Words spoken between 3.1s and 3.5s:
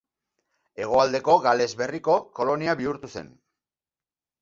zen.